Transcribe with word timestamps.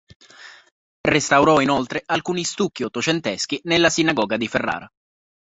Restaurò 1.07 1.59
inoltre 1.61 2.01
alcuni 2.03 2.43
stucchi 2.43 2.81
ottocenteschi 2.81 3.61
nella 3.65 3.91
Sinagoga 3.91 4.35
di 4.35 4.47
Ferrara. 4.47 4.91